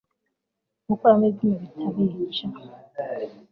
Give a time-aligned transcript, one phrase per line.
[0.87, 1.65] gukuramo ibyuma
[1.97, 2.45] bitabica